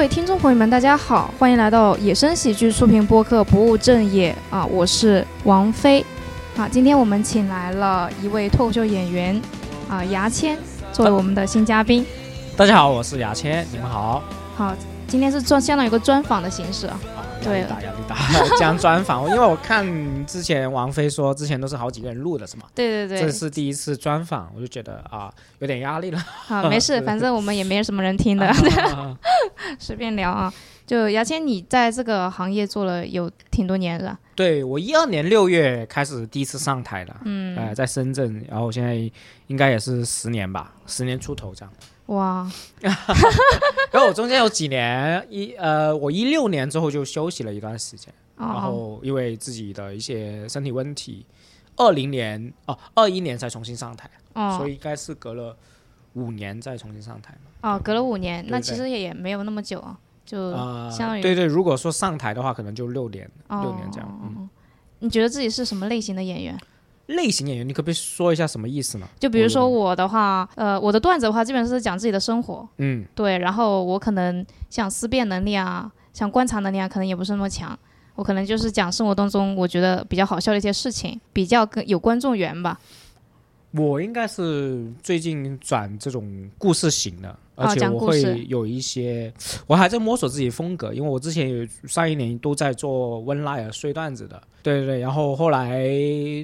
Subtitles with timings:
[0.00, 6.02] 各位听众朋友们，大家好，欢迎来到野生喜剧出品播客《不务正业》啊，我是王菲。
[6.56, 9.38] 啊，今天我们请来了一位脱口秀演员
[9.90, 10.56] 啊，牙签
[10.90, 12.02] 作为我们的新嘉宾。
[12.56, 14.22] 大家好，我是牙签，你们好。
[14.56, 14.74] 好，
[15.10, 16.98] 今天是专相当于一个专访的形式啊。
[17.16, 18.16] 啊，压对力大，压力大，
[18.56, 19.84] 讲专访，因为我看
[20.24, 22.64] 之前王菲说，之前都是好几个人录的，是吗？
[22.76, 26.18] 对对对，这是第一次专访，我就觉得啊，有点压力了。
[26.18, 29.16] 好，没事， 反正我们也没什么人听的，啊
[29.80, 30.52] 随便聊啊。
[30.90, 38.96] 就牙签，你在这个行业做了有挺多年了，对我一二年六月开始第一次上台了，嗯，呃，在深圳，然后现在
[39.46, 41.72] 应该也是十年吧，十年出头这样。
[42.06, 42.50] 哇，
[42.82, 51.24] 然后我中间有几年一呃，我一六年之后就休息了一段时间，然哦，后因为自己的一些身体问题，
[51.76, 55.56] 二零年哦二一年才重新上台，哦，所以应该是隔了
[56.14, 57.76] 五年再重新上台嘛。
[57.76, 59.96] 哦，隔了五年，那对其实也也没有那么久啊，
[60.30, 64.20] 就啊、相当于对对，如果说上台的话，可能就六年，哦六年这样。
[64.22, 64.48] 嗯，
[65.00, 66.56] 你觉得自己是什么类型的演员？
[67.06, 69.08] 类型演员，你可不可以说一下什么意思呢？
[69.18, 77.76] 就比如说我的话，呃，我的段子的话，基本上是讲自己的生活，嗯对，然后我可能像思辨能力啊，像观察能力啊，可能也不是那么强。
[78.14, 82.78] 我可能就是讲生活当中我觉得比较好笑的一些事情，比较跟有观众缘吧。
[83.72, 89.32] 我应该是最近转这种故事型的，哦而且我会有一些，
[89.66, 95.88] 我还在摸索自己风格，因为我之前有上一年都在做温赖尔碎段子的，对对对，然后后来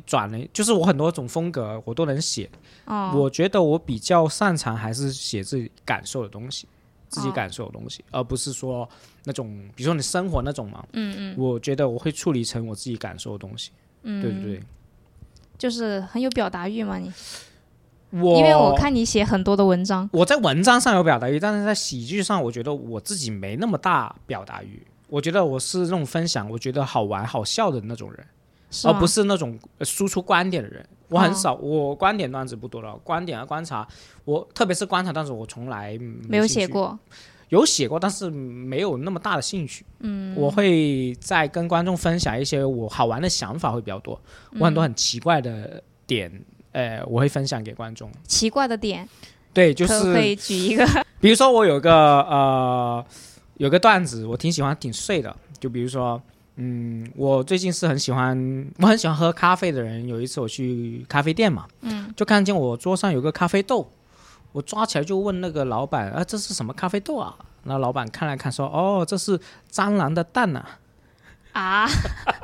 [0.07, 2.49] 转了，就是我很多种风格我都能写，
[2.85, 6.67] 哦，我觉得我比较擅长还是写自己感受的东西，
[7.09, 7.33] 自己哦。
[7.33, 8.89] 感受的东西，而不是说
[9.25, 11.35] 那种，比如说你生活那种嘛，嗯嗯。
[11.39, 13.71] 我觉得我会处理成我自己感受的东西，
[14.03, 14.63] 嗯，对对对，
[15.59, 17.11] 就是很有表达欲嘛你，
[18.11, 24.87] 我因为我看你写很多的文章，我在文章上有表达欲，但是在喜剧上，我觉得我自己没那么大表达欲。
[25.09, 28.27] 我觉得我是那种分享，我觉得好玩好笑的那种人，
[28.85, 28.93] 而？
[28.95, 30.85] 不是那种呃输出观点的人。
[31.09, 33.87] 我很哦少，我观点段子不多了，观点和观察，
[34.25, 35.97] 我特别是观察段子，我从来
[36.29, 36.99] 没有，写过，
[37.51, 39.87] 有写过，但是没有那么大的兴趣。
[40.01, 44.21] 嗯，我会在跟观众分享一些我好玩的想法会比较多，
[44.59, 46.29] 我很多很奇怪的点，
[46.77, 48.11] 呃，我会分享给观众。
[48.27, 49.09] 奇怪的点，
[49.55, 50.87] 对，就是可是以举一个？
[51.21, 53.05] 比如说我有个呃
[53.57, 56.21] 有个段子，我挺喜欢挺碎的，就比如说。
[56.59, 58.35] 嗯，我最近是很喜欢，
[58.79, 60.09] 我很喜欢喝咖啡的人。
[60.09, 63.87] 有一次我去咖啡店嘛，嗯，就看见我桌上有个咖啡豆，
[64.53, 67.37] 我抓起来就问那个老板啊，这是什么咖啡豆啊？
[67.65, 69.39] 那老板看了看说，哦，这是
[69.71, 70.65] 蟑螂的蛋呐、
[71.53, 71.87] 啊，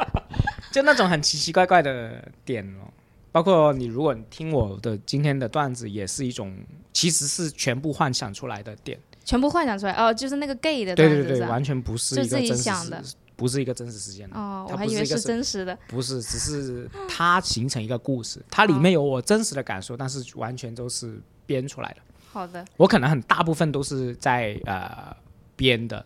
[0.71, 2.93] 就那种很奇奇怪怪的点哦。
[3.33, 6.55] 包括你，如果你听我的今天的段子，也是一种，
[6.93, 9.01] 其实是全部幻想出来的点。
[9.25, 13.03] 全部幻想出来哦，就是那个 gay 的对对对，完全不是一个真实想的，
[13.37, 14.37] 不是一个真实事件的。
[14.37, 15.79] 哦，我还以为是真实的。
[15.89, 21.97] 不是，只是它形成一个故事，它里面有我真实的感受，但是完全都是编出来的。
[22.33, 25.17] 好的，我可能很大部分都是在呃
[25.55, 26.05] 编的，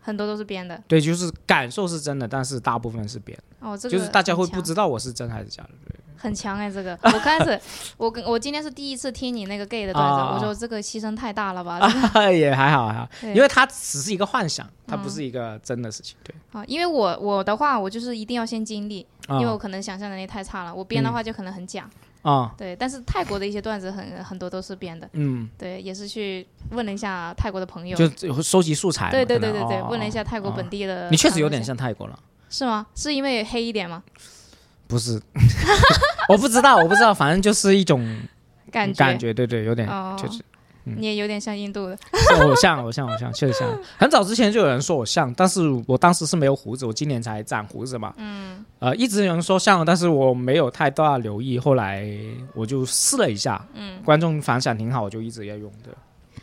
[0.00, 0.82] 很多都是编的。
[0.88, 5.70] 对，就是感受是真的，但是大部分是编的，哦，这个就是大家会不知道我是真还是假的。
[6.18, 7.58] 很强哎，这个 我开始，
[7.96, 11.80] 我跟我今天是第一次听你那个 gay 的段子，啊我说这个牺牲太大了吧？
[12.30, 16.16] 也还好还好，因为它只是一个幻想，它嗯不是一个真的事情。
[16.24, 21.88] 对，啊，因为我我的话，我就是一定要先经历，啊因为我可能想象能力太差了，我编的话就可能很假。
[22.22, 29.08] 啊对，但是泰国的一些段子很很多都是编的，嗯，对，也是去问了一下泰国的朋友，就收集素材。
[29.10, 32.18] 对对对对对，哦问了一下泰国哦本地的，你确实有点，像泰国了。
[32.50, 32.86] 是吗？
[32.94, 34.02] 是因为黑一点吗？
[34.88, 35.20] 不是，
[36.28, 38.00] 我不知道，我不知道，反正就是一种
[38.72, 38.98] 感觉。
[38.98, 40.16] 感觉，对对，有点哦。
[40.18, 40.42] 确实，
[40.84, 43.68] 你也有点像印度的，是偶像，偶像，偶像，确实像。
[43.98, 48.14] 很早之前就有人说我像，但是我当时是没有胡子，我今年才长胡子嘛。
[48.16, 52.08] 嗯，呃，一直有人说像，但是我没有太大留意，后来
[52.54, 55.90] 我就试了一下，嗯，观众反响挺好，我就一直在用的。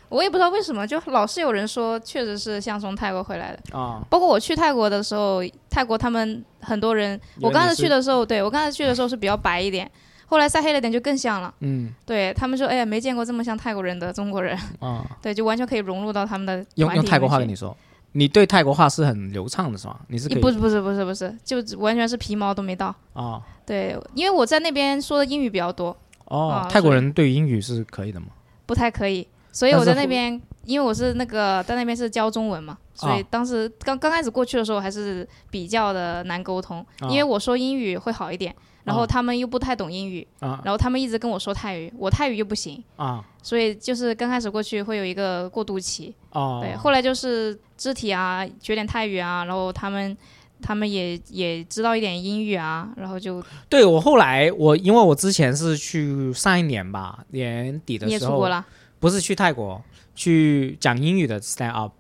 [0.10, 3.78] 我也不知道为什么，就老是有人说确实是像从泰国回来的。
[3.78, 9.90] 啊，包括我去泰国的时候，泰国他们很多人，我刚才去的时候，对我刚才去的时候是比较白一点，
[10.26, 11.54] 后来晒黑了点就更像了。
[11.60, 17.76] 嗯对他们说，哎呀，没见过这么像泰国人的中国人，啊，对，就完全可以融入到他们的用用泰国话跟你说，
[18.14, 20.00] 你对泰国话是很流畅的是吗？
[20.08, 22.94] 你是不是不是不是不是，就完全是皮毛都没到。
[23.14, 28.28] 啊对，因为我在那边说的英语比较多，哦啊，泰国人对英语是可以的吗？
[28.68, 38.54] 不太可以，所以我在那边因为我是那个在那边是教中文嘛，所以当时刚刚开始过去的时候还是比较的难沟通，因为我说英语会好一点，
[38.84, 46.14] 然后他们又不太懂英语，然后他们一直跟我说泰语，我泰语又不行啊，所以就是刚开始过去会有一个过渡期，
[46.62, 50.16] 对，后来就是肢体啊学点泰语啊，然后他们。
[50.62, 58.64] 他们也也知道一点英语啊，然后就对我后来我因为我之前是去上一年吧年底的时候，
[59.06, 59.80] 不是去泰国
[60.16, 61.94] 去讲英语的 stand up，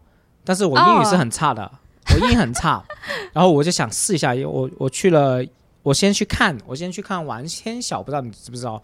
[0.44, 1.72] 但是我英语是很差的，
[2.12, 2.84] 我英语很差，
[3.32, 5.46] 然后我就想试一下，我我去了，
[5.84, 8.82] 我先去看，我先去看王天晓，不知道你知不知道？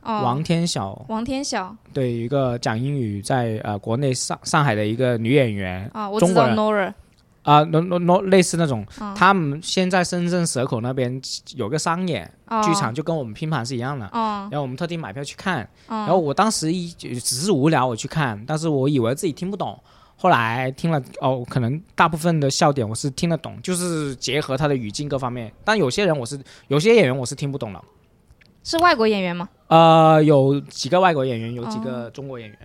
[0.00, 6.94] 王天晓，王天晓，对，一个讲英语在呃国内上上海的一个女演员啊，我知道 Nora。
[7.48, 8.84] 啊，no no no，类似那种，
[9.16, 11.18] 他们现在深圳蛇口那边
[11.56, 12.30] 有个商演
[12.62, 14.06] 剧场，就跟我们拼盘是一样的。
[14.12, 19.78] 然后我们特地买票去看，然后我当时一只是无聊我去看，但是我以为自己听不懂，
[20.16, 25.50] 后来听了哦，可能大部分的笑点我是听得懂，就是结合他的语境各方面。
[25.64, 27.82] 但有些人我是有些演员我是听不懂了。
[28.62, 29.48] 是外国演员吗？
[29.68, 32.58] 呃，有几个外国演员，有几个中国演员，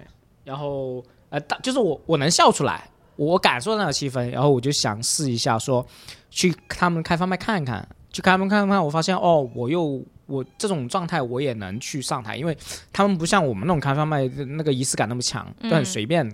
[0.43, 2.89] 然后呃，大就是我我能笑出来。
[3.15, 5.85] 我感受那个气氛，然后我就想试一下，说
[6.29, 12.57] 去他们开放麦看一看，去开放看看，我发现哦，我又我这种状态我也能去上台，因为
[12.91, 14.27] 他们不像我们那种开放麦
[14.57, 16.33] 那个仪式感那么强，都很随便。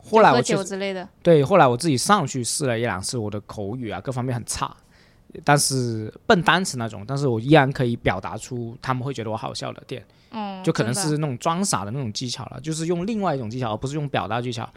[0.00, 1.06] 后来我酒之类的。
[1.22, 4.74] 对，后来我自己上去试了一两次，我的口语啊各方面很差，
[5.44, 10.02] 但是笨单词那种，但是我依然可以表达出他们会觉得我好笑的点。
[10.30, 10.62] 嗯。
[10.64, 14.68] 就可能是那种装傻的那种技巧了，就是用另外一种技巧，而不是用表达技巧。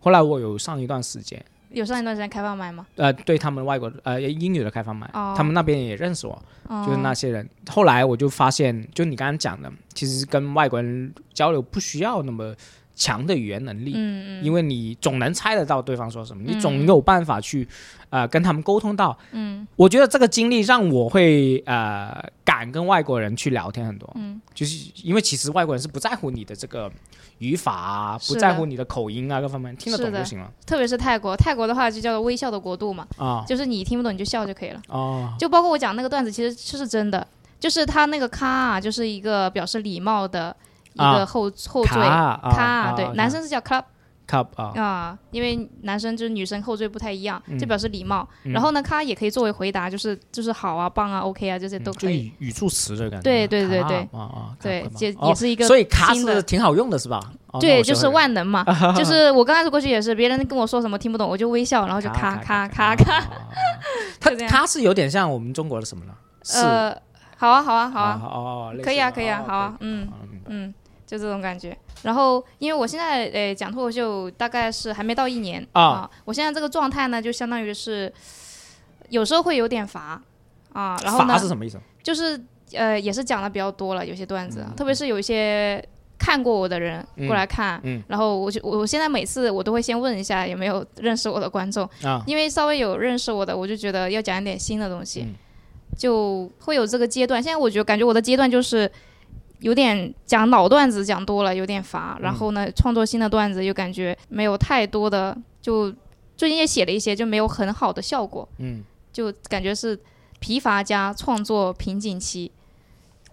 [0.00, 2.86] 后来我有上一段时间，有上一段时间开放麦吗？
[2.96, 6.42] 呃，对他们外国呃英语的开放麦，他们那边也认识我，
[6.86, 7.48] 就是那些人。
[7.68, 12.54] 后来我就发现，就你刚刚讲的，其实跟外国人交流不需要那么
[13.00, 17.66] 强的语言能力，嗯嗯，因为你总能猜得到对方说什么，你总有办法去
[18.10, 19.16] 呃跟他们沟通到。
[19.32, 26.92] 嗯，我觉得这个经历让我会呃敢跟外国人去聊天很多，嗯，就是因为其实外国人是不在乎你的这个。
[27.40, 30.52] 语法啊，不在乎你的口音啊，各方面听得懂就行了。
[30.66, 34.82] 特别是泰国，泰国的话就叫做微笑的国度嘛，啊，就是你听不懂你就笑就可以了。
[34.88, 37.26] 哦，就包括我讲那个段子，其实是真的，
[37.58, 40.54] 就是他那个咖啊，就是一个表示礼貌的
[40.94, 42.00] 一个后后缀，
[42.50, 43.84] 卡，对，男生是叫 club。
[44.30, 44.46] cup。
[44.80, 48.28] 啊，因为男生就是女生后缀不太一样，就表示礼貌。
[48.44, 52.32] 然后呢，他也可以作为回答，就是就是好啊、棒啊、OK 啊这些都可以。
[52.38, 53.24] 语助词的感觉。
[53.24, 55.66] 对对对对，啊啊，对，也也是一个。
[55.66, 57.20] 所以卡是挺好用的，是吧？
[57.58, 58.64] 对，就是万能嘛。
[58.94, 63.24] 就是我刚开始过去也是，别人跟我说什么听不懂，我就微笑，然后就咔咔咔咔。
[64.20, 66.12] 他他 是有点像我们中国的什么呢？
[66.54, 66.96] 呃，
[67.36, 70.08] 好啊好啊好啊，哦，可以啊可以啊，好啊，嗯
[70.46, 70.72] 嗯。
[71.10, 78.12] 就这种感觉，然后因为我现在呃讲脱口秀大概是还没到一年啊，我现在这个状态呢，就相当于是
[79.08, 80.22] 有时候会有点乏。
[80.72, 81.80] 啊，然后呢，乏是什么意思？
[82.00, 82.40] 就是
[82.74, 85.84] 呃也是讲的比较多了，有些段子，特别是有一些
[86.16, 95.26] 看过我的人过来看，然后我就我现在每次我都会先问一下有没有认识我的观众啊，因为稍微有认识我的，我就觉得要讲一点新的东西，
[95.98, 97.42] 就会有这个阶段。
[97.42, 98.88] 现在我觉得感觉我的阶段就是。
[99.60, 102.18] 有点讲老段子讲多了，有点乏。
[102.20, 105.92] 然后呢，创作新的段子又感觉没有太多的，就
[106.36, 108.48] 最近也写了一些，就没有很好的效果。
[108.58, 109.98] 嗯，就感觉是
[110.38, 112.50] 疲乏加创作瓶颈期。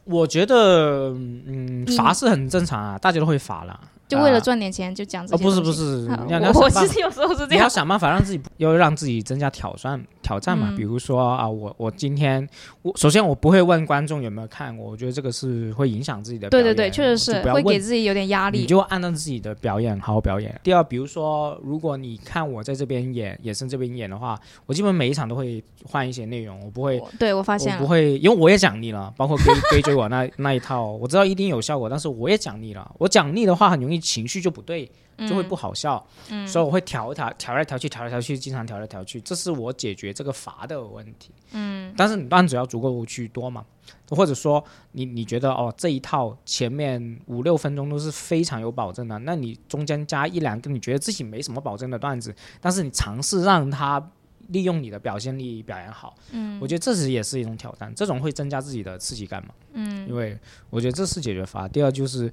[0.03, 3.79] 我觉得，嗯，乏是很正常啊，大家都会乏了。
[4.07, 6.07] 就为了赚点钱就讲这些不是不是，
[6.55, 7.49] 我其实有时候是这样。
[7.51, 10.73] 你要想办法让自己，要让自己增加挑战挑战嘛。
[10.77, 12.47] 比如说啊，我我今天
[12.83, 16.49] 我首先我不会问观众有没有看过，我觉得这个是会影响自己的。
[16.49, 18.59] 对对对，确实是会给自己有点压力。
[18.59, 20.57] 你就按照自己的表演好好表演。
[20.63, 27.03] 第二，比如说如果你看我在这边演，野生这边演的话，我基本每一场都会换一些内容，我不会。
[27.19, 32.89] 对我发现我不会，因为我也奖励了，包括追追追我那 那一套，我知道一定有效果，但是我也奖励了。
[32.97, 33.96] 我奖励的话很容易。
[33.99, 34.89] 情绪就不对，
[35.19, 36.05] 就会不好笑，
[36.47, 41.31] 所以我会调一调调来调去，调来调去，经常调来调去，这是我解决这个乏的问题。
[41.51, 43.65] 嗯，但是你段子要足够去多嘛，
[44.09, 54.11] 或者说你你觉得哦这一套前面五六分钟都是非常有保证的，那你中间加一两个你觉得自己没什么保证的段子，但是你尝试让他
[54.49, 60.37] 利用你的表现力表演好，嗯，我觉得这是也是一种挑战，这种会增加自己的刺激感嘛，嗯，因为
[60.69, 61.67] 我觉得这是解决法。
[61.67, 62.31] 第二就是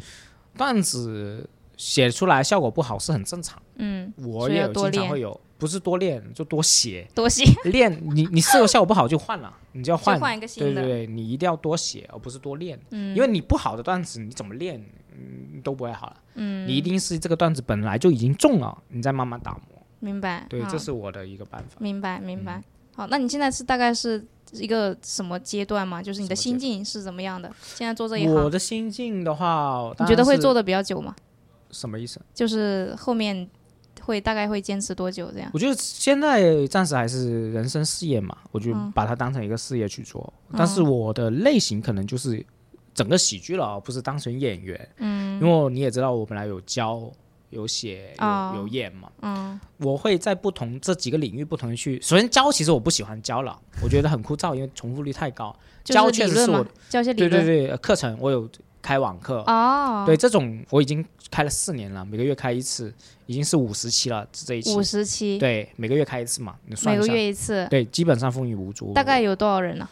[0.56, 1.48] 段子。
[1.76, 7.06] 写出来效果不好是很正常，嗯，我也有经常会有不是多练，就多写。
[7.14, 7.44] 多写。
[7.64, 10.74] 练你你试了效果不好就换了，你就要换换一个新的。
[10.74, 12.78] 对对对，你一定要多写，而不是多练。
[12.90, 13.14] 嗯。
[13.16, 16.16] 因为你不好的段子，你怎么练，嗯，都不会好了。
[16.34, 16.66] 嗯。
[16.68, 19.82] 你一定是这个段子本来就已经中了，你再慢慢打磨。
[20.00, 20.46] 明白。
[20.48, 21.76] 对，这是我的一个办法。
[21.78, 22.62] 明白明白。
[22.94, 26.00] 好，那你现在是大概是一个什么阶段嘛？
[26.02, 27.50] 就是你的心境是怎么样的？
[27.60, 31.16] 现在做这一行，我的心境的话，你觉得会做的比较久吗？
[31.74, 32.18] 什么意思？
[32.32, 33.46] 就是后面
[34.00, 35.50] 会大概会坚持多久这样？
[35.52, 40.32] 我觉得现在暂时还是人生事业嘛，我就把它当成一个事业去做。
[40.56, 42.42] 但是我的类型可能就是
[42.94, 44.88] 整个喜剧了，不是当成演员。
[44.98, 47.12] 嗯，因为你也知道，我本来有教。
[47.50, 49.08] 有写有有演嘛？
[49.22, 52.00] 嗯，我会在不同这几个领域不同的去。
[52.02, 55.56] 首先教，其实我不喜欢教了，我觉得很枯燥，因为重复率太高。
[55.84, 58.50] 教确实是我教些对对对课程，我有
[58.84, 60.04] 开网课哦。
[60.06, 62.92] 对这种我已经开了四年了，每个月开一次，
[63.24, 64.26] 已经是五十期了。
[64.30, 66.54] 这一期五十期，对每个月开一次嘛？
[66.66, 68.92] 你算每个月一次，对，基本上风雨无阻。
[68.92, 69.88] 大概有多少人呢？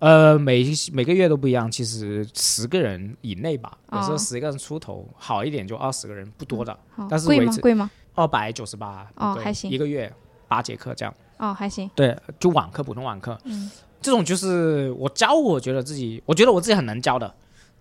[0.00, 6.76] 呃，每每个月都不一样，其实十个人以内吧，有时候十个人出头，好一点就二十个人，不多的。
[7.08, 7.56] 但是贵吗？
[7.62, 7.88] 贵吗？
[8.16, 9.08] 二百九十八。
[9.14, 9.70] 哦，还行。
[9.70, 10.12] 一个月
[10.48, 11.14] 八节课这样。
[11.38, 11.88] 哦，还行。
[11.94, 13.38] 对，就网课，普通网课。
[13.44, 13.70] 嗯。
[14.00, 17.32] 这种就是我教，我觉得自己，我觉得我自己很能教的。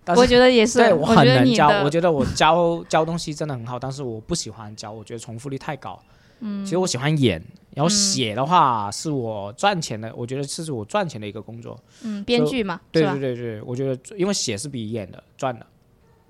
[0.08, 0.79] 我觉得也是。
[0.79, 6.00] 对我很能教，我觉得我教教东西真的很好，但是我不喜欢教，我觉得重复率太高。
[6.39, 6.65] 嗯。
[6.65, 7.41] 其实我喜欢演。
[7.74, 11.81] 然后写的话是我赚钱的，我觉得这是我赚钱的一个工作。
[12.03, 15.65] 嗯，编剧嘛，对对对对，我觉得因为写是比演的赚的。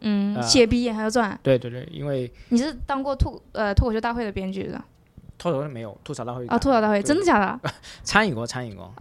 [0.01, 1.39] 嗯，写比演还要赚。
[1.41, 4.79] 对对对，因为你是当过脱呃脱口秀大会的编剧的。
[5.41, 7.71] 脱口秀没有吐槽大会啊，吐槽大会真的假的？
[8.03, 8.93] 参与过，参与过，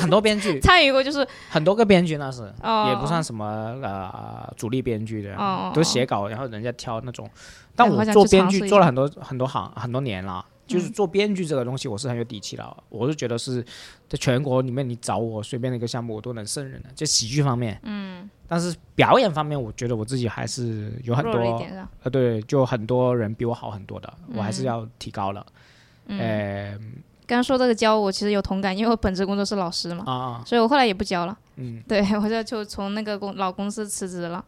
[0.00, 2.50] 很多编剧参与过，就是很多个编剧那是，
[2.88, 3.44] 也不算什么
[3.82, 5.36] 呃主力编剧的，
[5.74, 7.28] 都写稿，然后人家挑那种。
[7.76, 10.46] 但我做编剧做了很多很多行很多年了。
[10.66, 12.76] 就是做编剧这个东西，我是很有底气的。
[12.88, 13.62] 我是觉得是
[14.08, 16.88] 在全国里面，你找我随便的一个项目，我都能胜任的。
[16.94, 21.32] 就喜剧方面，嗯，但是表演方面，我觉得我自己还是有很多，
[22.02, 25.44] 呃，对，就很多人比我好很多的，我还是要提高了。
[26.08, 26.76] 呃，
[27.26, 31.36] 刚刚说这个教我其实有同感，因为我本职工作是老师嘛，啊，所以我后来也不教了。
[31.56, 34.44] 嗯，对我就就从那个公老公司辞职了。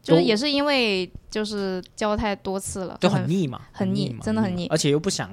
[0.00, 5.28] 就是也是因为就是教太多次了，就很腻嘛，很腻，真的很腻，而且又不想。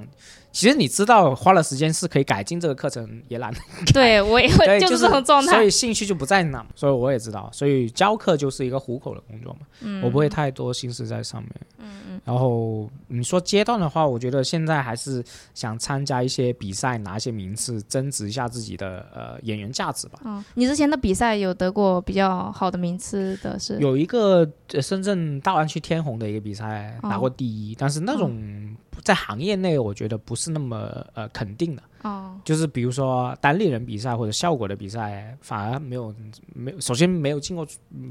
[0.55, 3.53] 其实你知道，花了时间是可以改进这个课程， 也懒。
[3.93, 6.65] 对我也会就是这种状态，所以兴趣就不在那。
[6.73, 9.67] 所以我也知道，所以教课就是一个糊口的工作嘛。
[9.81, 11.51] 嗯，我不会太多心思在上面。
[11.79, 12.21] 嗯嗯。
[12.23, 15.21] 然后你说阶段的话，我觉得现在还是
[15.53, 20.19] 想参加一些比赛，拿一些名次，增值一下自己的呃演员价值吧。
[20.23, 23.77] 嗯，你之前的比赛有得过比较好的名次的是？
[23.79, 24.49] 有一个
[24.81, 28.73] 深圳大湾区天虹的一个比赛拿过第一，但是那种。
[29.05, 36.13] 在行业内，我觉得不是那么呃肯定的，哦，就是比如说单立人比赛或者效果的比赛，反而没有
[36.53, 37.65] 没有，首先没有进过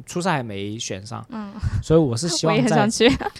[0.06, 2.88] 初赛，没选上，嗯，所以我是 希望在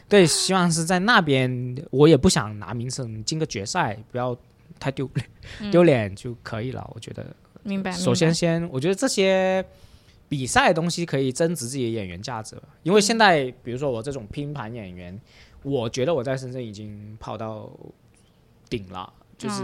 [0.09, 4.37] 对，希望是在那边，我也不想拿名声，进个决赛不要
[4.81, 7.25] 太丢脸，丢脸就可以了，我觉得。
[7.63, 7.93] 明白。
[7.93, 9.65] 首先先，我觉得这些
[10.29, 15.19] 比赛的东西可以增值自己的演员价值，因为现在比如说我这种拼盘演员。
[15.65, 17.69] 我觉得我在深圳已经跑到
[18.71, 19.63] 顶了，就是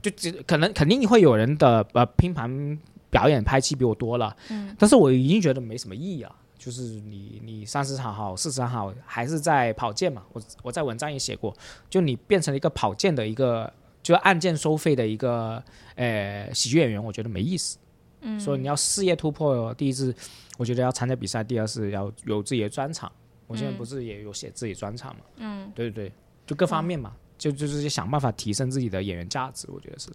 [0.00, 2.78] 就只可能肯定会有人的呃拼盘
[3.10, 6.34] 表演拍戏比我多了，嗯，但是我已经觉得没什么意义了。
[6.58, 11.56] 就是你你三十场好四十场好还是在跑件嘛，我我在文章也写过，
[11.88, 15.62] 就你变成了一个跑件的一个就按件收费的一个
[15.94, 17.78] 呃喜剧演员，我觉得没意思。
[18.22, 20.12] 嗯，所以你要事业突破，第一是
[20.58, 23.10] 我觉得要参加比赛，第二是要有自己的专场。
[23.48, 25.22] 我现在不是也有写自己专场嘛？
[25.38, 26.12] 嗯，对对对，
[26.46, 30.08] 就各方面嘛，就就是想办法提升自己的演员价值，我觉得是。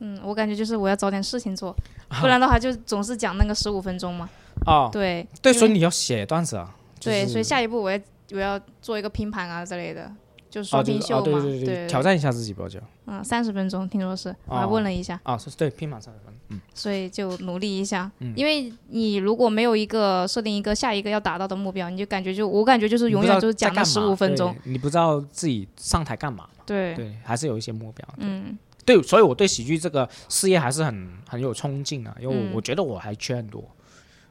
[0.00, 1.72] 嗯，我感觉就是我要找点事情做，
[2.20, 4.28] 不然的话就总是讲那个十五分钟嘛。
[4.66, 6.74] 哦，对对，所以你要写段子啊。
[7.00, 8.00] 对，所以下一步我要
[8.32, 10.10] 我要做一个拼盘啊之类的。
[10.50, 12.80] 就是说拼秀嘛，对对对，挑战一下自己，吧，就。
[13.06, 15.20] 嗯，三十分钟，听说是，我还问了一下。
[15.22, 16.60] 啊，是对，拼满三十分嗯。
[16.74, 26.46] 所以就努力一下，因为你如果没有一个设定一个下一个要达到的目标，你就感觉就我感觉就是永远就是讲那十五分钟，你不知道自己上台干嘛。
[26.66, 28.06] 对对，还是有一些目标。
[28.18, 33.64] 嗯，对，所以我对喜剧这个事业还是很很有冲劲啊，因为我觉得我还缺很多。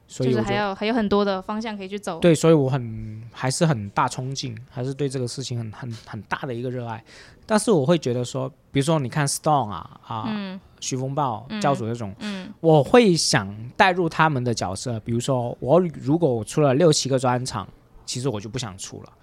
[0.08, 2.18] 就是还有还有很多的方向可以去走。
[2.20, 7.04] 对，所以我很还是很大冲劲，还是对这个事情很很很大的一个热爱。
[7.46, 15.00] 但是我会觉得说，比如说你看 Stone 啊啊，徐风暴教主这种，嗯，我会想带入他们的角色。
[15.02, 17.68] 比如说我如果我出了六七个专场，
[18.06, 19.14] 其实我就不想出了。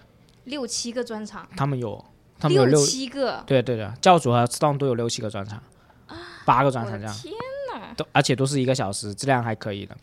[0.45, 1.47] 六七个专场？
[1.57, 2.05] 他们有
[2.39, 5.63] 他们有六七个，对对对，教主和 Stone 都有六七个专场，
[6.45, 7.35] 八个专场这样，天
[7.75, 9.97] 哪，都而且都是一个小时，质量还可以的。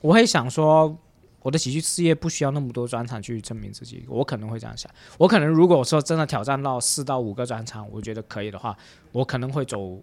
[0.00, 0.96] 我会想说，
[1.42, 4.90] 我的喜剧事业不需要那么多专场去证明自己，我可能会这样想。
[5.18, 8.76] 我可能如果说真的挑战到四到五个专场，我觉得可以的话，
[9.10, 9.98] 我可能会走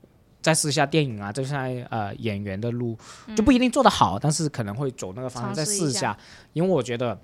[0.48, 2.98] 再试一下电影啊，就像呃演员的路，
[3.36, 6.18] 就不一定做得好，但是可能会走那个方向再试一下，
[6.54, 7.20] 因为我觉得。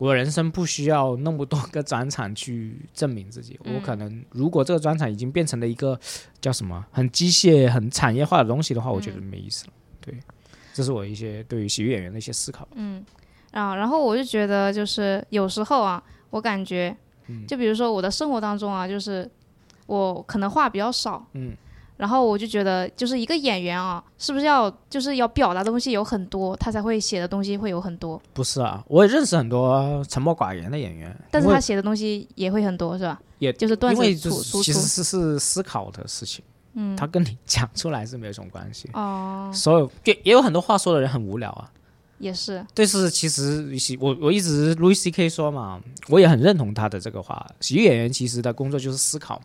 [0.00, 3.58] 我人生不需要那么多个专场去证明自己。
[3.64, 5.98] 我可能如果这个专场已经变成了一个
[6.40, 9.72] 叫什么很机械、很产业化的东西的话，我觉得没意思了。
[10.00, 10.16] 对，
[10.72, 12.68] 这是我一些对于喜剧演员的一些思考。
[12.76, 13.04] 嗯，
[13.50, 16.00] 啊，然后我就觉得就是有时候啊，
[16.30, 16.96] 我感觉，
[17.48, 19.28] 就比如说我的生活当中啊，就是
[19.86, 21.26] 我可能话比较少。
[21.32, 21.56] 嗯。
[21.98, 28.22] 然后我就觉得，就是一个演员啊，是不是要就是要表达东西有很多，他才会写的东西会有很多？
[28.32, 33.20] 不是啊，我也认识很多沉默寡言的演员，但是他写的东西也会很多，是吧？
[33.40, 39.50] 也就是段子输出，其实是是思考的事情，嗯，他跟你讲出来是没有什么关系哦。
[39.52, 41.68] 所有也也有很多话说的人很无聊啊，
[42.18, 42.64] 也是。
[42.76, 49.42] 对，是其实我我一直 Louis C K 说嘛，我也很认同他的这个话，喜剧演员其实的工作就是思考。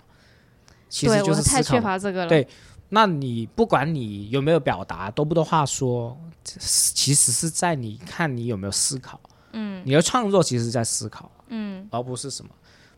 [1.02, 2.30] 对，我太缺乏这个了。
[2.30, 2.48] 对，
[2.90, 9.20] 那你不管你有没有表达，多不多话说，其实是在你看你有没有思考。
[9.54, 11.32] 嗯，你的创作其实是在思考。
[11.48, 12.50] 嗯，而不是什么，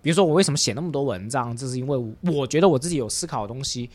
[0.01, 3.89] 比如说我为什么写那么多文章，这是因为我觉得我自己有思考的东西，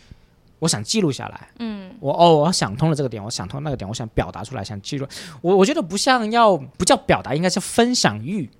[0.58, 1.48] 我想记录下来。
[1.58, 5.06] 嗯，我哦，我想通了这个点，我想通那个点，我想表达出来，想记录。
[5.40, 8.50] 我我觉得不像要不叫表达，应该叫分享欲，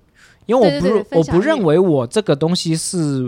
[0.45, 3.23] 因为我不我不认为我这个东西是。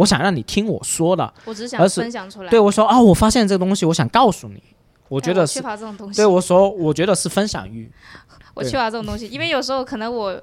[0.00, 2.48] 我想让你听我说的，我只想分享出来。
[2.48, 4.62] 对我说啊，我发现这个东西，我想告诉你。
[5.08, 6.16] 我觉得缺乏这种东西。
[6.16, 7.90] 对我说，我觉得是分享欲。
[8.54, 10.40] 我缺乏这种东西，因为有时候可能我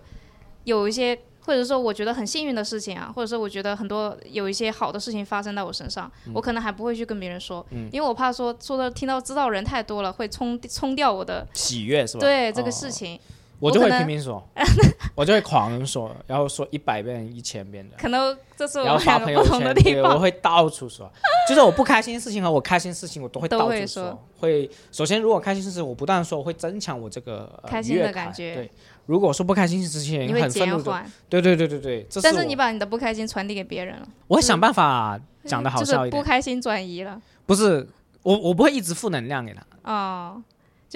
[0.66, 12.20] 有一些，或者说我觉得很幸运的事情啊，或者说我觉得很多有一些好的事情发生在我身上，我可能还不会去跟别人说，因为我怕说说的听到知道人太多了，会冲冲掉我的喜悦，是吧？
[12.20, 13.20] 对这个事情。
[13.60, 14.44] 我就会拼命说，
[15.16, 17.96] 我就会狂说，然后说一百遍、一千遍的。
[17.98, 20.14] 可能这是我们两个不同的地方。
[20.14, 21.12] 我会到处说，
[21.50, 24.24] 就是我不开心的事情和我开心的事情，我都会到处说。
[24.40, 28.54] 会首先，如果开心事情我不断说，我会增强我这个开心的感觉。
[28.54, 28.72] 对，
[29.08, 31.10] 如果说不开心的事情，你会减缓。
[31.28, 34.08] 对对对对对，但是你把你的不开心传递给别人了。
[34.28, 36.22] 我会想办法讲的好笑一点。
[36.22, 37.20] 不开心转移了。
[37.48, 37.88] 不是，
[38.22, 39.92] 我我不会一直负能量给他。
[39.92, 40.44] 哦。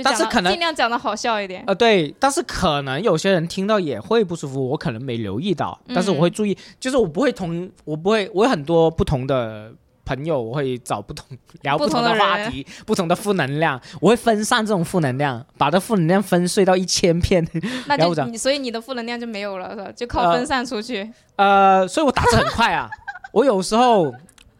[0.03, 1.63] 但是可能尽量讲的好笑一点。
[1.67, 9.71] 呃，对，但是可能有些人听到也会不舒服，我可能没留意到，但是我会注意，就是我不会同，我不会，我有很多不同的
[10.05, 11.25] 朋友，我会找不同
[11.63, 17.45] 聊不同的话题，不同的负能量，我会分散这种负能量，把这负能量分碎到一千片，
[17.87, 19.91] 那就你，所以你的负能量就没有了，是吧？
[19.93, 21.11] 就靠分散出去。
[21.35, 22.89] 呃，所以我打字很快啊，
[23.33, 24.13] 我有时候。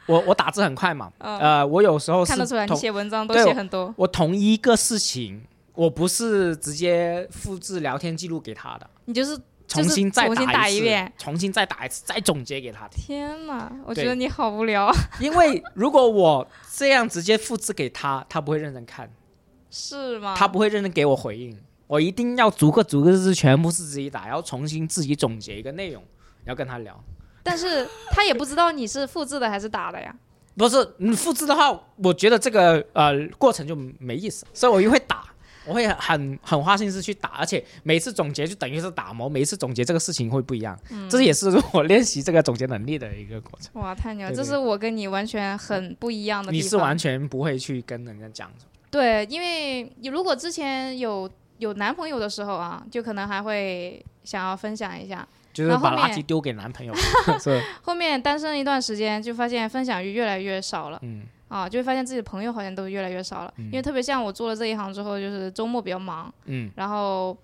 [0.07, 3.93] 我我打字很快嘛，呃，我有时候看得出来你写文章都写很多。
[3.95, 5.41] 我同一个事情，
[5.73, 9.37] 我不是直接复制聊天记录给他的，你就是
[9.67, 12.87] 重新再打一遍，重新再打一次，再总结给他。
[12.89, 14.91] 天哪，我觉得你好无聊。
[15.19, 19.09] 因为如果我这样直接复制给他，他不会认真看，
[19.71, 20.35] 是吗？
[20.35, 21.57] 他不会认真给我回应。
[21.87, 26.03] 我一定要逐个逐个字全部是自己打，然后重新自己总结一个内容，
[26.45, 27.01] 要跟他聊。
[27.43, 30.15] 但是他也不知道你是复制的还是打的呀？
[30.57, 31.71] 不是，你复制的话，
[32.03, 35.23] 我觉得这个呃过程就没意思，所以我就会打，
[35.65, 40.77] 我会很很花心思去打，而且每次总结就等于是打磨，每一次总结这个事情会不一样，
[41.09, 43.81] 这也是我练习这个总结能力的一个过程。
[43.81, 44.29] 哇，太牛！
[44.35, 46.51] 这是我跟你完全很不一样的。
[46.51, 48.51] 你是完全不会去跟人家讲。
[48.91, 55.25] 对，因为你如果之前有有男朋友的时候啊，就可能还会想要分享一下。
[55.53, 56.93] 就是把垃圾丢给男朋友，
[57.39, 57.61] 是。
[57.83, 60.99] 后面单身一段时间，就发现分享欲越来越少了。
[61.01, 61.23] 嗯。
[61.49, 63.53] 啊，就会发现自己的朋友好像都越来越少了。
[63.57, 63.65] 嗯。
[63.65, 66.33] 因为特别像我做了这一行之后，就是周末比较忙。
[66.45, 66.71] 嗯。
[66.75, 67.35] 然后，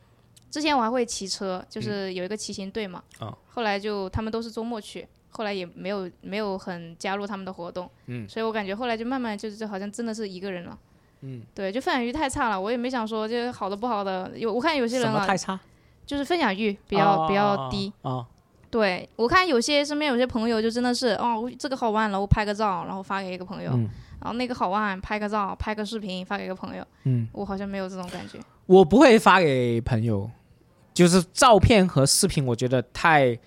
[0.50, 3.04] 之前我还会骑车，就是有一个骑行队嘛。
[3.50, 7.90] 后来就他们都是周末去，后来也没有没有很加入他们的活动。
[8.06, 8.28] 嗯。
[8.30, 10.78] 所以我感觉后来就慢慢就是就好像真的是一个人了。
[11.22, 11.42] 嗯。
[11.54, 15.28] 对，就分享欲太差了，我也没想说就好的不好的，有我看有些人啊。
[15.28, 15.60] 太差？
[16.08, 18.26] 就是分享欲比较比较低啊，
[18.72, 23.72] 对我看有些身边有些朋友就真的是哦，这个好玩了，我拍个照，然后发给一个朋友，
[24.20, 28.40] 然后那个好玩，拍个照，拍个视频发给一个朋友，嗯，我好像没有这种感觉。
[28.66, 30.32] 我不会发给朋友，
[30.94, 33.38] 就是照片和视频，我觉得太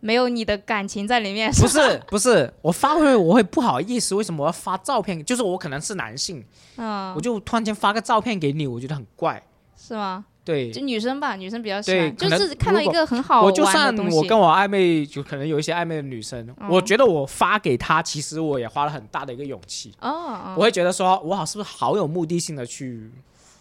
[0.00, 1.50] 没有你的感情在里面。
[1.52, 5.24] 不是不是，我发会我会不好意思，为什么我要发照片？
[5.24, 6.44] 就是我可能是男性，
[6.76, 9.42] 嗯，我就突然间发个照片给你，我觉得很怪，
[9.76, 10.24] 是吗？
[10.44, 14.10] 对，就女生吧，女生比较喜欢，就是看到一个很好我就玩的算。
[14.10, 19.92] 我跟我暧昧，就可能有一些暧昧的女生，嗯我觉得我发给她，其实我也花了很大的一个勇气。
[20.00, 23.10] 哦哦，我会觉得说，我好是不是好有目的性的去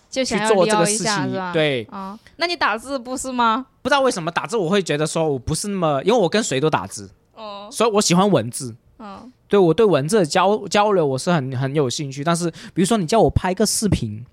[0.09, 3.67] 就去做这个事情对，啊，那你打字不是吗？
[3.81, 8.75] 不知道为什么打字我会觉得说我不是那么，因为我跟谁都打字，哦，所以我喜欢文字。
[8.97, 14.25] 嗯对我对文字的交交流我是很很有兴趣，但是比如说你叫我拍个视频，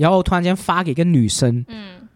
[0.00, 2.08] 然后突然间发给一个女生，嗯，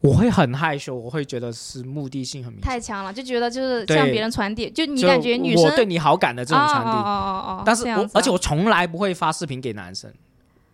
[0.00, 6.90] 我会很害羞，我会觉得是目的性很明显，太强了，就觉得就是对向别人传递，就你感觉女生我对你好感的这种传递。
[6.90, 10.10] 哦哦哦哦哦，但是我而且我从来不会发视频给男生，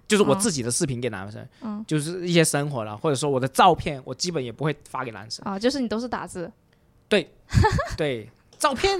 [0.06, 0.38] 就是我嗯。
[0.38, 1.84] 自己的视频给男生，嗯。
[1.88, 5.44] 就是一些生活了，或者说我的照片，我基本也不会发给男生。
[5.44, 6.48] 啊，就是你都是打字，
[7.08, 7.28] 对
[7.96, 8.28] 对，
[8.62, 8.96] 照片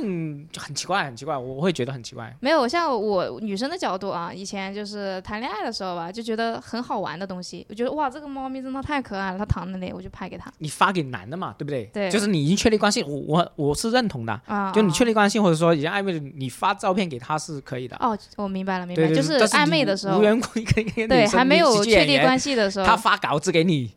[0.51, 2.35] 就很奇怪，很奇怪，我我会觉得很奇怪。
[2.40, 11.85] 没有像我女生的角度啊，以前就是谈恋爱的时候吧，就觉得很好玩的东西，我觉得哇，这个猫咪真的太可爱了，它躺那里，我就拍给它你发给男的嘛，对不对？
[11.92, 14.33] 对就是你已经确立关系，我我我是认同的。
[14.46, 17.94] 啊，就你确立立关系，或者说已经暧昧的，你发照片给他是可以的。
[18.01, 23.92] 哦，我明白了，明白，就是暧昧的时候无，缘无故跟一个对，还没有确立关系的时候，他发稿子给你，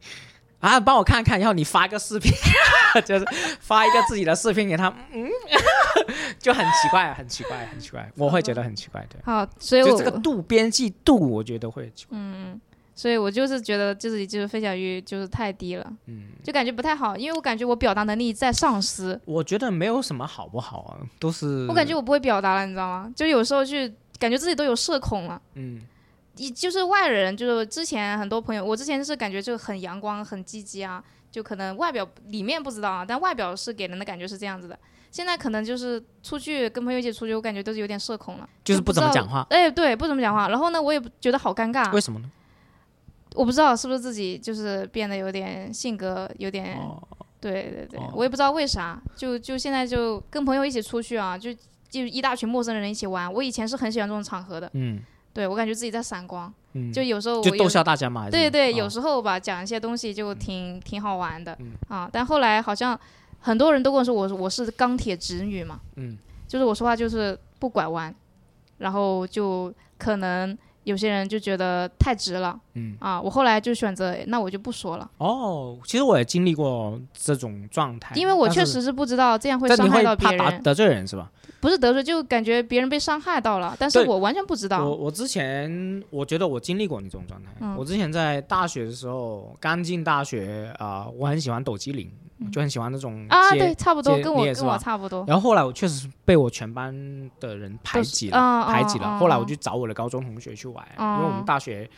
[0.59, 2.31] 啊，帮我看看，然后你发个视频，
[3.05, 3.25] 就是
[3.59, 5.27] 发一个自己的视频给他，嗯，
[6.39, 12.59] 就很奇怪，很奇怪，很奇怪，我会觉得很奇怪，对，好，所以我这个度边际度，我觉得会很奇怪，嗯，
[12.95, 23.11] 所以我就是觉得自己就是分享欲就是太低了，嗯，就感觉不太好，因为我感觉我表达能力在丧失，我觉得没有什么好不好啊，都是，我感觉我不会表达了，你知道吗？
[23.15, 25.39] 就有时候去感觉自己都有社恐了。
[25.53, 25.81] 嗯
[26.37, 34.77] 你就是外人，就是之前很多朋友，我之前是感觉就很阳光、很积极啊，就可能外表里面不知道啊，但外表是给人的感觉是这样子的。
[35.11, 40.49] 现在可能就是出去跟朋友一起出去，我感觉都是有点社恐了，就是不怎么讲话，哎，对，不怎么讲话。
[40.49, 42.29] 然后呢，我也觉得好尴尬为，什么呢？
[43.33, 47.01] 我不知道是不是自己就是变得有点性格有点，哦，
[47.39, 51.53] 对对对，哦我也不知道为啥，就就现在就跟朋友一起出去啊，就
[51.89, 53.31] 就一大群陌生人一起玩。
[53.33, 55.01] 我以前是很喜欢这种场合的，嗯
[55.35, 62.09] 对我感觉自己在闪光，嗯，就有时候我就逗笑大家嘛，对对，有哦时候吧，讲一些东西就挺挺好玩的、嗯啊。
[62.09, 62.97] 但后来好像
[63.41, 66.17] 很多人都跟我说我我是钢铁直女嘛，嗯
[66.47, 68.15] 就是我说话就是不拐弯，
[68.77, 73.19] 然后就可能有些人就觉得太直了嗯，啊。
[73.19, 81.29] 我后来就选择那我就不说了，哦，其实我也经历过这种状态，因为我确实是不知道这样会伤害到别人，怕得罪人是吧？
[81.65, 84.85] 不是得罪，就感觉别人被伤害到了，但是我完全不知道。
[84.85, 87.49] 我我之前我觉得我经历过你这种状态。
[87.59, 92.07] 嗯我之前在大学的时候，刚进大学啊、我很喜欢抖机灵，
[92.51, 95.25] 就很喜欢那种啊，对，差不多跟我跟我差不多。
[95.27, 96.93] 然后后来我确实是被我全班
[97.39, 99.07] 的人排挤了，嗯排挤了。
[99.07, 101.89] 嗯后来我嗯就找我的高中同学去玩，嗯因为我们大学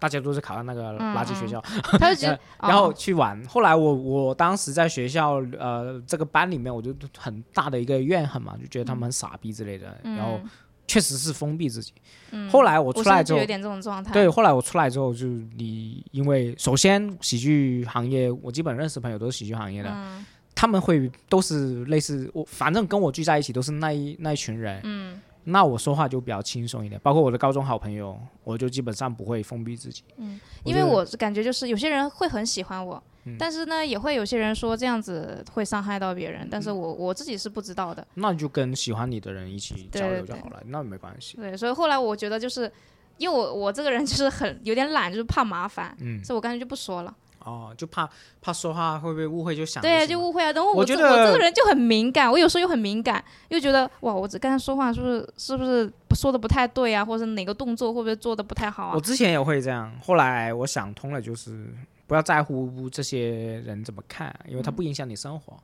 [0.00, 1.62] 大家都是考上那个垃圾学校，
[2.60, 3.40] 然后哦去玩。
[3.46, 10.50] 后来我我当时在学校呃这个班里面，我就很大的一个怨恨嘛，就觉得他们很傻逼之类的，然后嗯
[10.88, 11.92] 确实是封闭自己。
[12.32, 13.46] 嗯后来我我出来之后现在就有。
[13.46, 14.12] 点这种状态。
[14.12, 27.00] 对，后来我出来之后，就你因为首先喜剧行业，我基本认识朋友都是喜剧行业的，嗯他们会都是类似我，反正跟我聚在一起都是那一那一群人，嗯那我说话就比较轻松一点。
[27.02, 38.06] 包括我的高中好朋友，我就基本上不会封闭自己，嗯，因为我感觉就是有些人会很喜欢我，嗯但是呢，也会有些人说这样子会伤害到别人，但是我我自己是不知道的。
[38.14, 41.36] 那就跟喜欢你的人一起交流就好了，那没关系。
[41.36, 42.70] 对，所以后来我觉得就是。
[43.18, 47.14] 因为我我这个人就是很有点懒，就是怕麻烦，嗯，所以我干脆就不说了。
[47.44, 48.08] 哦，就怕
[48.40, 50.52] 怕说话会不会误会，就想对，啊就误会啊。
[50.52, 59.00] 然后这我觉得我这个人就很敏感，我有时候又很敏感，又觉得哇，我这刚才说话是不是是不是说的不太对啊，或者哪个动作会不会做的不太好啊我？
[59.00, 61.72] 之前也会这样，后来我想通了，就是
[62.06, 65.56] 不要在乎这些人怎么看，因为他不影响你生活。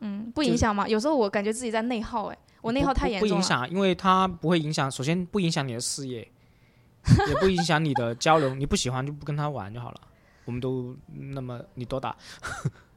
[0.00, 0.86] 嗯，不影响吗？
[0.86, 3.34] 有时候我感觉自己在内耗，哎，我内耗太严重了。
[3.34, 4.90] 不影响，因为他不会影响。
[4.90, 6.28] 首先不影响你的事业，
[7.28, 8.54] 也不影响你的交流。
[8.54, 10.00] 你不喜欢就不跟他玩就好了。
[10.46, 10.96] 我们都
[11.32, 12.16] 那么，你多大？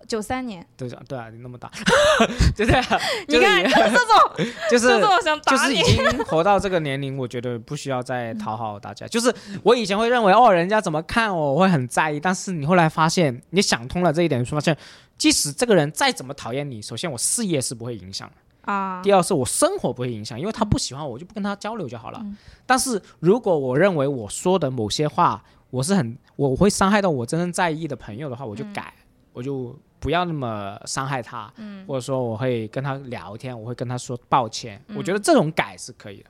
[0.08, 1.70] 九三年，对啊，对啊，你那么大，
[2.56, 5.96] 对对、啊，你看就是这种，就是这种 想打你就是已。
[5.98, 9.06] 经活到这个年龄，我觉得不需要再讨好大家。
[9.08, 9.32] 就是
[9.62, 12.20] 我以前会认为哦，人家怎么看我，我会很在意。
[12.20, 14.76] 但是你后来发现，你想通了这一点，发现
[15.18, 18.72] 即使这个人再怎么讨厌你，首先我事业是不会影响的。
[18.72, 22.20] 啊，第二是我生活不会影响，因为他不喜欢我，我就不跟他交流就好了。
[22.24, 22.36] 嗯
[22.66, 28.94] 但是如果我认为我说的某些话，我是很我会伤害到我真正在意的朋友的话，我就改，
[29.34, 36.30] 我就不要那么伤害他，嗯或者说我会跟他聊天，我会跟他说抱歉，嗯我觉得这种改是可以的。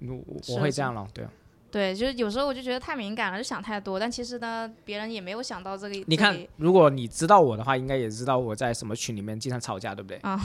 [0.00, 1.26] 我我会这样了，对，
[1.70, 3.98] 对，就是有时候我就觉得太敏感了，就想太多。
[3.98, 6.04] 但其实呢，别人也没有想到这个。
[6.06, 10.18] 你看，如果你知道我的话，应该也知道我在什么群里面经常吵架，对不对？
[10.18, 10.38] 啊。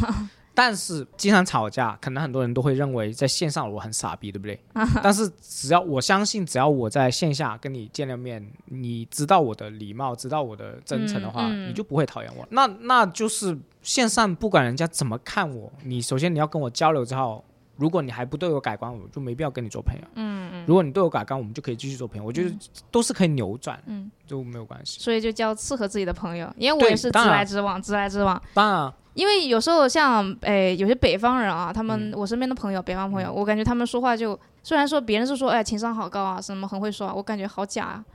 [0.56, 4.60] 但是经常吵架，可能很多人都会认为在线上我很傻逼，对不对？
[5.02, 12.46] 但是只要我相信，只要我在线下跟你见了面，你知道我的礼貌，知道我的真诚的话，你就不会讨厌我。
[12.52, 17.44] 那那就是线上不管人家怎么看我，你首先你要跟我交流之后，
[17.76, 20.02] 如果你还不对我改观，我就没必要跟你做朋友。
[20.16, 20.66] 嗯嗯。
[20.68, 22.24] 如果你对我改观，我们就可以继续做朋友。
[22.24, 22.56] 我觉得
[22.92, 25.00] 都是可以扭转，嗯，就没有关系。
[25.00, 28.42] 所以就交适合自己的朋友，因为我也是直来直往，直来直往。
[28.54, 28.94] 当然。
[29.16, 38.06] 因为有时候像诶有些北方人啊，他们我身边的朋友，北方朋友，我感觉他们说话就虽然说别人是说哎情商好高啊，什么很会说，我感觉好假啊。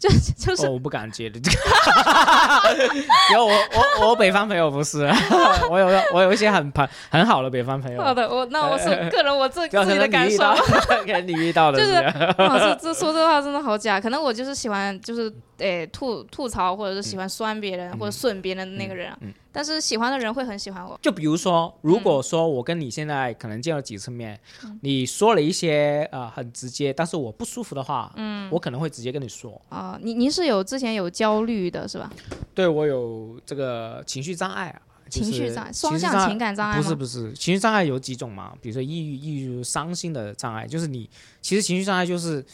[0.00, 1.58] 就就是我不敢接的这个，
[3.30, 3.50] 因为我
[4.00, 5.06] 我我北方朋友不是，
[5.70, 8.02] 我有我有一些很朋很好的北方朋友。
[8.02, 10.42] 好的，我那我是个人我自自己的感受，
[11.04, 11.92] 可能你遇到的就是，
[12.38, 19.12] 老师这说这话真的好假，可能我就是喜欢就是诶吐吐槽或者是喜欢酸别人或者损别人的那个人。
[19.52, 20.98] 但是喜欢的人会很喜欢我。
[21.02, 24.38] 就比如说，如果说我跟你现在可能见了几次面，
[24.82, 29.60] 你说了一些呃很直接，但是我不舒服的话，嗯，我可能会直接跟你说。
[29.68, 32.12] 啊，您您是有之前有焦虑的是吧？
[32.54, 34.82] 对，我有这个情绪障碍啊。
[35.10, 38.52] 情绪障碍，双向情感障碍不是不是，情绪障碍有几种嘛？
[38.62, 41.10] 比如说抑郁、抑郁、伤心的障碍，就是你
[41.42, 42.44] 其实情绪障碍就是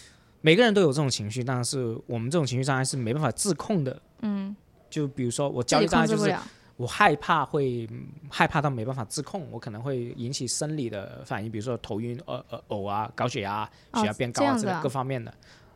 [0.41, 4.01] 每个人都有这种情绪，但是我们这种情绪障碍是没办法自控的。
[4.21, 4.55] 嗯，
[4.91, 6.35] 就比如说我焦虑障碍就是。
[6.79, 7.89] 我害怕会
[8.29, 15.33] 害怕到没办法自控，我可能会引起生理的反应，比如说头晕、呃呃呕啊、高血压、血压变高啊，之类各方面的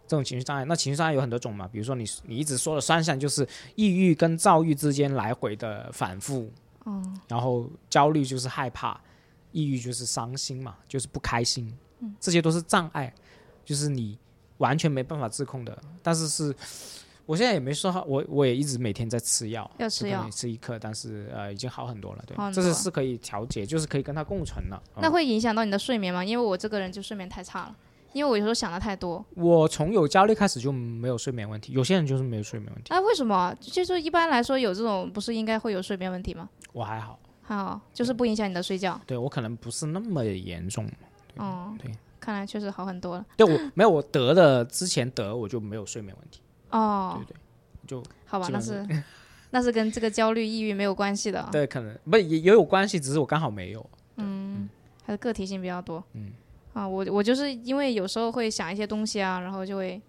[0.07, 0.63] 这种情绪障碍。
[0.67, 6.53] 那情绪障碍有很多种嘛，比如说你你一直说的双向，就是抑郁跟躁郁之间来回的反复。
[6.85, 7.03] 哦。
[7.27, 9.01] 然后焦虑就是害怕，
[9.53, 11.75] 抑郁就是伤心嘛，就是不开心。
[12.01, 12.15] 嗯。
[12.21, 13.11] 这些都是障碍，
[13.65, 14.19] 就是你
[14.61, 16.55] 完全没办法自控的，但是是。
[17.27, 24.83] 我现在也没说好，我我也一直每天在吃药，要吃药，吃一颗，但是呃已经好很多了，对，这是是可以调节，就是可以跟它共存了。
[25.01, 26.25] 那会影响到你的睡眠吗？
[26.25, 27.77] 因为我这个人就睡眠太差了，
[28.13, 29.25] 因为我有时候想的太多。
[29.37, 32.93] 我从有焦虑开始就没有睡眠问题，有些人就是没有睡眠问题。
[32.93, 33.55] 哎，为什么？
[33.61, 36.49] 就是一般来说有这种不是应该会有睡眠问题吗？
[36.73, 39.01] 我还好，还好，就是不影响你的睡觉。
[39.07, 40.91] 对我可能不是那么严重。
[41.37, 43.27] 哦，对，看来确实好很多了。
[43.37, 46.41] 对我没有我得的之前得我就没有睡眠问题。
[46.71, 47.37] 哦，对对，
[47.87, 48.87] 就好吧，那是
[49.51, 51.49] 那是跟这个焦虑、抑郁没有关系的。
[51.51, 53.85] 对，可能不也也有关系，只是我刚好没有。
[54.17, 54.69] 嗯，
[55.05, 56.05] 还是个体性比较多。
[56.13, 56.31] 嗯，
[56.73, 60.01] 啊，我我就是因为有时候会想一些东西啊，然后就会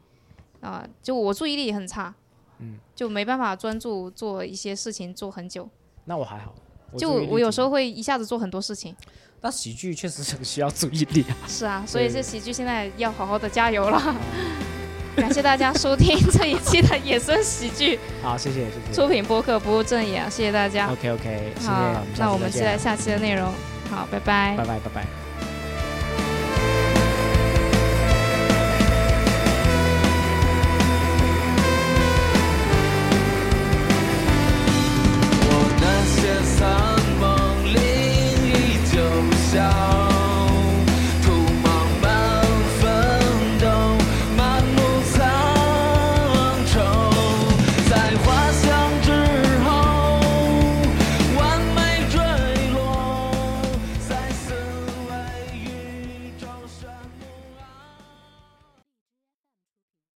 [0.60, 2.14] 啊，就我注意力很差，
[2.60, 5.68] 嗯，就没办法专注做一些事情做很久。
[6.06, 6.54] 那我还好，
[6.98, 8.96] 就我有时候会一下子做很多事情。
[9.42, 11.36] 那喜剧确实很需要注意力啊。
[11.48, 14.16] 是啊，所以这喜剧现在要好好的加油了。
[15.16, 18.00] 感谢大家收听这一期的野生喜剧。
[18.22, 18.94] 好，谢谢谢谢。
[18.94, 20.92] 出品播客不务正业，谢谢大家。
[20.92, 23.52] OK OK，好，那我们期待下期的内容。
[23.90, 24.56] 好，拜拜。
[24.56, 25.21] 拜拜拜拜。